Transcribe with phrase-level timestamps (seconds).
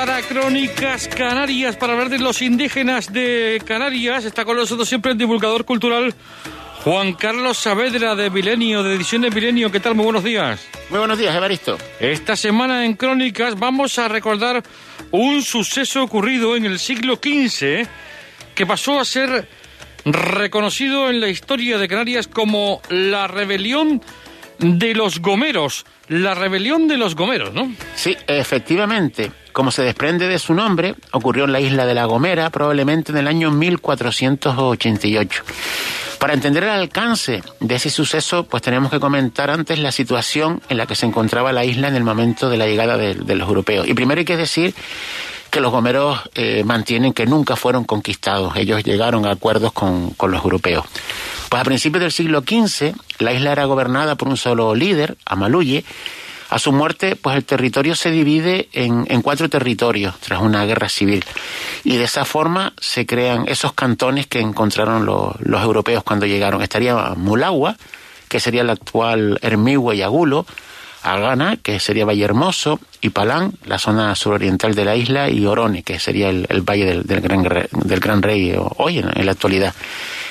[0.00, 4.24] Para Crónicas Canarias, para hablar de los indígenas de Canarias.
[4.24, 6.14] Está con nosotros siempre el divulgador cultural
[6.84, 9.70] Juan Carlos Saavedra de Milenio, de Ediciones Milenio.
[9.70, 9.94] ¿Qué tal?
[9.94, 10.66] Muy buenos días.
[10.88, 11.76] Muy buenos días, Evaristo.
[12.00, 14.62] Esta semana en Crónicas vamos a recordar
[15.10, 17.86] un suceso ocurrido en el siglo XV
[18.54, 19.46] que pasó a ser
[20.06, 24.00] reconocido en la historia de Canarias como la rebelión
[24.60, 25.84] de los gomeros.
[26.08, 27.70] La rebelión de los gomeros, ¿no?
[27.94, 29.30] Sí, efectivamente.
[29.52, 33.18] Como se desprende de su nombre, ocurrió en la isla de La Gomera, probablemente en
[33.18, 35.42] el año 1488.
[36.20, 40.76] Para entender el alcance de ese suceso, pues tenemos que comentar antes la situación en
[40.76, 43.88] la que se encontraba la isla en el momento de la llegada de, los europeos.
[43.88, 44.74] Y primero hay que decir
[45.50, 48.54] que los gomeros eh, mantienen que nunca fueron conquistados.
[48.56, 50.84] Ellos llegaron a acuerdos con, con los europeos.
[51.48, 55.84] Pues a principios del siglo XV, la isla era gobernada por un solo líder, Amaluye.
[56.50, 61.24] A su muerte, pues el territorio se divide en, cuatro territorios tras una guerra civil.
[61.84, 66.60] Y de esa forma se crean esos cantones que encontraron los, europeos cuando llegaron.
[66.60, 67.76] Estaría Mulagua,
[68.28, 70.44] que sería el actual Hermigua y Agulo,
[71.04, 75.84] Agana, que sería Valle Hermoso, y Palán, la zona suroriental de la isla, y Orone,
[75.84, 79.72] que sería el, valle del, gran, del Gran Rey hoy en, en, la actualidad.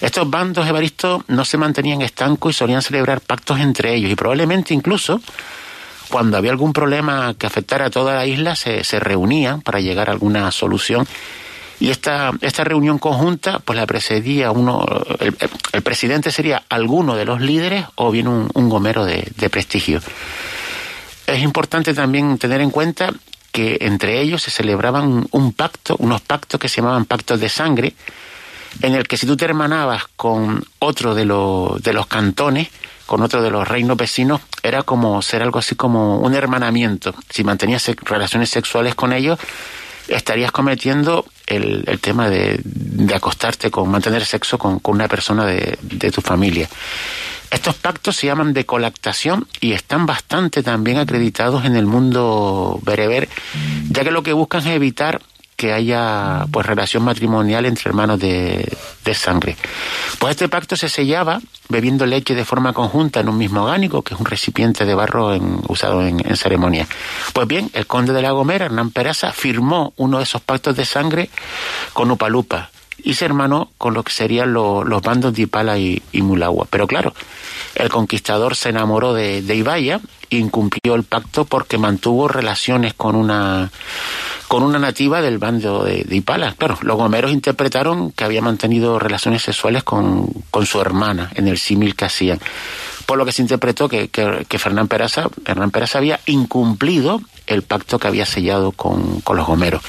[0.00, 4.72] Estos bandos, Evaristo, no se mantenían estancos y solían celebrar pactos entre ellos, y probablemente
[4.72, 5.20] incluso
[6.14, 10.12] cuando había algún problema que afectara a toda la isla, se, reunían para llegar a
[10.12, 11.08] alguna solución.
[11.80, 14.86] Y esta, esta reunión conjunta, pues la precedía uno,
[15.18, 20.00] el, presidente sería alguno de los líderes o bien un, un gomero de, de prestigio.
[21.26, 23.12] Es importante también tener en cuenta
[23.50, 27.92] que entre ellos se celebraban un pacto, unos pactos que se llamaban pactos de sangre,
[28.82, 32.68] en el que si tú te hermanabas con otro de, los de los cantones,
[33.04, 37.14] con otro de los reinos vecinos, era como ser algo así como un hermanamiento.
[37.28, 39.38] Si mantenías relaciones sexuales con ellos,
[40.08, 45.78] estarías cometiendo el, el tema de, de, acostarte con, mantener sexo con, una persona de,
[45.82, 46.66] de, tu familia.
[47.50, 53.28] Estos pactos se llaman de colactación y están bastante también acreditados en el mundo bereber,
[53.90, 55.20] ya que lo que buscan es evitar
[55.56, 59.56] que haya pues relación matrimonial entre hermanos de, de, sangre.
[60.18, 64.14] Pues este pacto se sellaba bebiendo leche de forma conjunta en un mismo orgánico, que
[64.14, 66.86] es un recipiente de barro en, usado en, en, ceremonia.
[67.32, 70.84] Pues bien, el conde de la Gomera, Hernán Peraza, firmó uno de esos pactos de
[70.84, 71.30] sangre
[71.92, 72.70] con Upalupa
[73.04, 76.66] y se hermanó con lo que serían lo, los bandos de Ipala y, Mulagua.
[76.70, 77.14] Pero claro,
[77.74, 80.00] el conquistador se enamoró de, de Ibaya
[80.30, 83.70] incumplió el pacto porque mantuvo relaciones con una
[84.48, 86.54] con una nativa del bando de, de, Ipala.
[86.56, 91.58] Claro, los gomeros interpretaron que había mantenido relaciones sexuales con, con su hermana en el
[91.58, 92.38] símil que hacían.
[93.06, 97.62] Por lo que se interpretó que, que, que Fernán Peraza, Hernán Peraza había incumplido el
[97.62, 99.82] pacto que había sellado con, con los gomeros.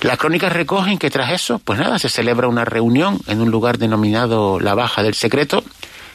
[0.00, 3.78] Las crónicas recogen que tras eso, pues nada, se celebra una reunión en un lugar
[3.78, 5.64] denominado La Baja del Secreto.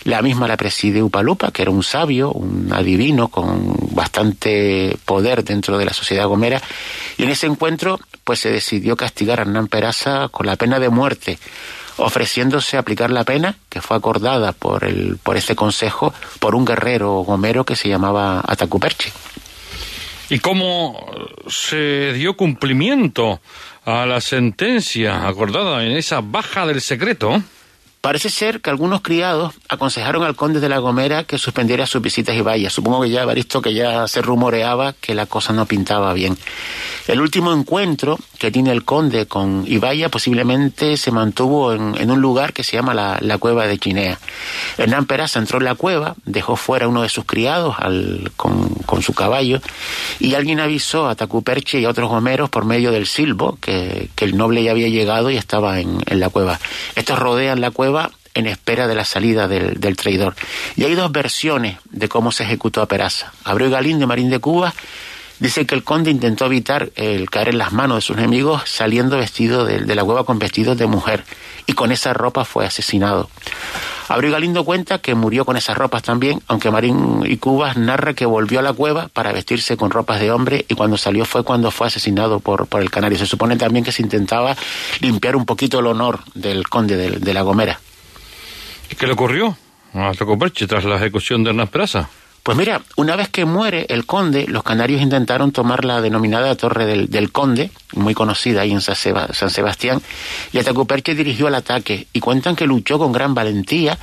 [0.03, 5.77] La misma la preside Upalupa, que era un sabio, un adivino con bastante poder dentro
[5.77, 6.61] de la sociedad gomera.
[7.17, 10.89] Y en ese encuentro, pues se decidió castigar a Hernán Peraza con la pena de
[10.89, 11.37] muerte,
[11.97, 16.65] ofreciéndose a aplicar la pena que fue acordada por, el, por este consejo por un
[16.65, 19.11] guerrero gomero que se llamaba Atacuperche.
[20.31, 20.97] ¿Y cómo
[21.49, 23.41] se dio cumplimiento
[23.83, 27.43] a la sentencia acordada en esa baja del secreto?
[27.99, 32.35] Parece ser que algunos criados aconsejaron al conde de la Gomera que suspendiera sus visitas
[32.35, 32.71] y vaya.
[32.71, 36.35] Supongo que ya visto que ya se rumoreaba que la cosa no pintaba bien.
[37.07, 42.53] El último encuentro que tiene el conde con Ibaya posiblemente se mantuvo en, un lugar
[42.53, 44.17] que se llama la, cueva de Chinea.
[44.79, 47.75] Hernán Peraza entró en la cueva, dejó fuera uno de sus criados
[48.35, 48.67] con,
[49.03, 49.61] su caballo
[50.19, 54.37] y alguien avisó a Tacuperche y a otros gomeros por medio del silbo que, el
[54.37, 56.59] noble ya había llegado y estaba en, en la cueva.
[56.95, 60.35] Estos rodean la cueva en espera de la salida del, traidor.
[60.75, 63.33] Y hay dos versiones de cómo se ejecutó a Peraza.
[63.43, 64.73] Abreu Galín de Marín de Cuba
[65.39, 69.17] dice que el conde intentó evitar el caer en las manos de sus enemigos saliendo
[69.17, 71.23] vestido de, de la cueva con vestidos de mujer
[71.65, 73.29] y con esa ropa fue asesinado.
[74.11, 78.25] Abreu Galindo cuenta que murió con esas ropas también, aunque Marín y Cubas narra que
[78.25, 81.71] volvió a la cueva para vestirse con ropas de hombre y cuando salió fue cuando
[81.71, 83.17] fue asesinado por, por el canario.
[83.17, 84.57] Se supone también que se intentaba
[84.99, 87.79] limpiar un poquito el honor del conde de, La Gomera.
[88.89, 89.55] ¿Y qué le ocurrió
[89.93, 92.09] a Tocoperche tras la ejecución de Hernán Peraza?
[92.43, 96.85] Pues mira, una vez que muere el conde, los canarios intentaron tomar la denominada Torre
[96.85, 100.01] del, Conde, muy conocida ahí en San, Sebastián,
[100.51, 103.99] y Atacuperche dirigió el ataque y cuentan que luchó con gran valentía.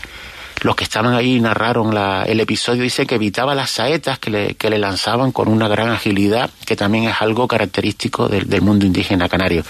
[0.60, 1.96] Los que estaban ahí narraron
[2.26, 6.76] el episodio, dice que evitaba las saetas que le, lanzaban con una gran agilidad, que
[6.76, 9.64] también es algo característico del, mundo indígena canario.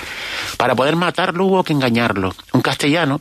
[0.56, 2.34] Para poder matarlo hubo que engañarlo.
[2.52, 3.20] Un castellano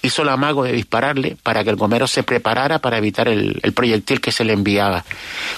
[0.00, 4.20] hizo el amago de dispararle para que el gomero se preparara para evitar el, proyectil
[4.20, 5.04] que se le enviaba.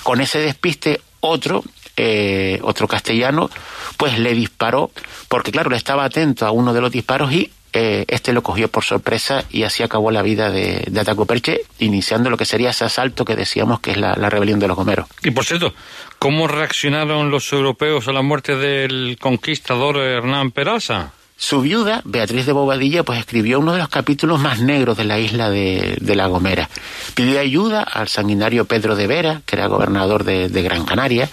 [0.03, 1.65] Con ese despiste, otro,
[1.97, 3.49] eh, otro castellano,
[3.97, 4.91] pues le disparó,
[5.29, 8.69] porque claro, le estaba atento a uno de los disparos y eh, este lo cogió
[8.69, 12.85] por sorpresa y así acabó la vida de, de Atacoperche, iniciando lo que sería ese
[12.85, 15.09] asalto que decíamos que es la, la, rebelión de los gomeros.
[15.23, 15.75] Y por cierto,
[16.19, 21.13] ¿cómo reaccionaron los europeos a la muerte del conquistador Hernán Peraza?
[21.37, 25.19] Su viuda, Beatriz de Bobadilla, pues escribió uno de los capítulos más negros de la
[25.19, 26.71] isla de, La Gomera.
[27.15, 31.29] Pidió ayuda al sanguinario Pedro de Vera, que era gobernador de, Gran Canaria,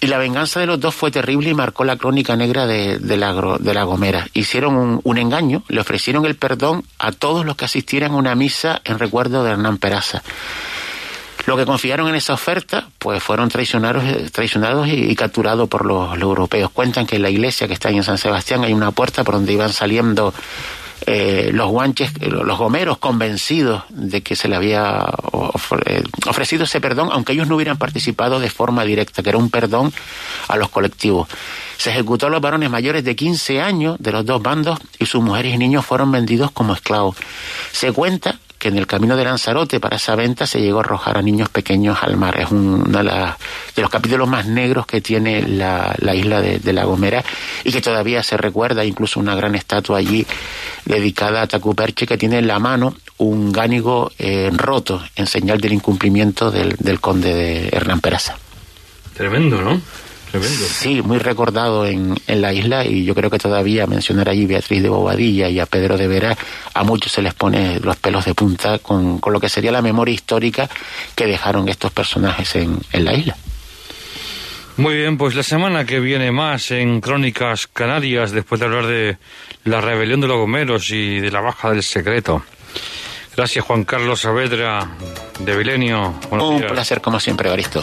[0.00, 3.58] y la venganza de los dos fue terrible y marcó la crónica negra de, la,
[3.58, 4.28] de la, Gomera.
[4.32, 8.34] Hicieron un, un, engaño, le ofrecieron el perdón a todos los que asistieran a una
[8.34, 10.22] misa en recuerdo de Hernán Peraza.
[11.48, 16.70] Lo que confiaron en esa oferta, pues fueron traicionados, traicionados y, capturados por los, europeos.
[16.70, 19.36] Cuentan que en la iglesia que está ahí en San Sebastián hay una puerta por
[19.36, 20.34] donde iban saliendo
[21.10, 25.06] eh, los guanches, los gomeros convencidos de que se le había
[25.86, 29.48] eh, ofrecido ese perdón, aunque ellos no hubieran participado de forma directa, que era un
[29.48, 29.90] perdón
[30.48, 31.26] a los colectivos.
[31.78, 35.22] Se ejecutó a los varones mayores de 15 años de los dos bandos y sus
[35.22, 37.16] mujeres y niños fueron vendidos como esclavos.
[37.72, 41.16] Se cuenta que en el camino de Lanzarote para esa venta se llegó a arrojar
[41.16, 42.38] a niños pequeños al mar.
[42.40, 47.24] Es uno de, los capítulos más negros que tiene la, isla de, La Gomera
[47.64, 50.26] y que todavía se recuerda, incluso una gran estatua allí
[50.84, 55.72] dedicada a Tacuperche que tiene en la mano un gánigo eh, roto en señal del
[55.72, 58.36] incumplimiento del, del conde de Hernán Peraza.
[59.14, 59.80] Tremendo, ¿no?
[60.32, 64.82] Sí, muy recordado en, en, la isla y yo creo que todavía mencionar allí Beatriz
[64.82, 66.36] de Bobadilla y a Pedro de Vera,
[66.74, 69.82] a muchos se les pone los pelos de punta con, con lo que sería la
[69.82, 70.68] memoria histórica
[71.14, 73.36] que dejaron estos personajes en, en la isla.
[74.76, 79.18] Muy bien, pues la semana que viene más en Crónicas Canarias, después de hablar de
[79.64, 82.44] la rebelión de los gomeros y de la baja del secreto.
[83.36, 84.88] Gracias Juan Carlos Saavedra
[85.40, 86.14] de Vilenio.
[86.30, 87.82] Un placer como siempre, Baristo.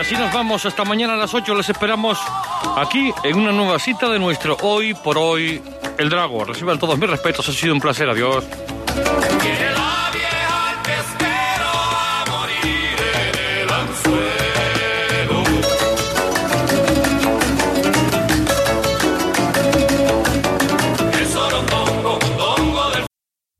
[0.00, 0.64] Así nos vamos.
[0.64, 1.54] Hasta mañana a las 8.
[1.54, 2.18] Les esperamos
[2.76, 5.60] aquí en una nueva cita de nuestro Hoy por Hoy
[5.98, 6.44] El Drago.
[6.44, 7.48] Reciban todos mis respetos.
[7.48, 8.08] Ha sido un placer.
[8.08, 8.44] Adiós.